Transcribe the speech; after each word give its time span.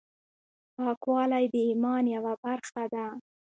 پاکوالی 0.75 1.45
د 1.53 1.55
ایمان 1.69 2.03
یوه 2.15 2.33
برخه 2.43 2.83
ده. 2.93 3.05